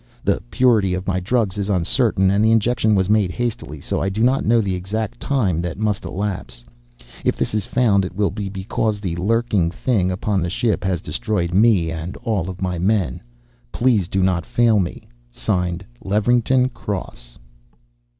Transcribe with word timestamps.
The 0.23 0.41
purity 0.49 0.95
of 0.95 1.05
my 1.05 1.19
drugs 1.19 1.59
is 1.59 1.69
uncertain, 1.69 2.31
and 2.31 2.43
the 2.43 2.49
injection 2.51 2.95
was 2.95 3.07
made 3.07 3.29
hastily, 3.29 3.79
so 3.79 4.01
I 4.01 4.09
do 4.09 4.23
not 4.23 4.43
know 4.43 4.59
the 4.59 4.73
exact 4.73 5.19
time 5.19 5.61
that 5.61 5.77
must 5.77 6.05
elapse. 6.05 6.63
"If 7.23 7.35
this 7.37 7.53
is 7.53 7.67
found, 7.67 8.03
it 8.03 8.15
will 8.15 8.31
be 8.31 8.49
because 8.49 8.99
the 8.99 9.15
lurking 9.17 9.69
thing 9.69 10.09
upon 10.11 10.41
the 10.41 10.49
ship 10.49 10.83
has 10.83 11.01
destroyed 11.01 11.53
me 11.53 11.91
and 11.91 12.17
all 12.23 12.55
my 12.59 12.79
men. 12.79 13.21
"Please 13.71 14.07
do 14.07 14.23
not 14.23 14.43
fail 14.43 14.79
me. 14.79 15.07
Levington 16.03 16.69
Cross." 16.69 17.37